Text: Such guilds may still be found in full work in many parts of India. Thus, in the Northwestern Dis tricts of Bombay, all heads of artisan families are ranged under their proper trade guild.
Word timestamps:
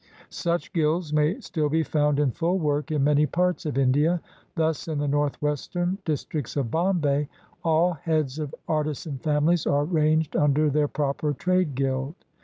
Such 0.31 0.73
guilds 0.73 1.13
may 1.13 1.39
still 1.41 1.69
be 1.69 1.83
found 1.83 2.19
in 2.19 2.31
full 2.31 2.57
work 2.57 2.89
in 2.89 3.03
many 3.03 3.27
parts 3.27 3.67
of 3.67 3.77
India. 3.77 4.19
Thus, 4.55 4.87
in 4.87 4.97
the 4.97 5.07
Northwestern 5.07 5.99
Dis 6.05 6.25
tricts 6.25 6.57
of 6.57 6.71
Bombay, 6.71 7.29
all 7.63 7.93
heads 7.93 8.39
of 8.39 8.55
artisan 8.67 9.19
families 9.19 9.67
are 9.67 9.85
ranged 9.85 10.35
under 10.35 10.71
their 10.71 10.87
proper 10.87 11.33
trade 11.33 11.75
guild. 11.75 12.15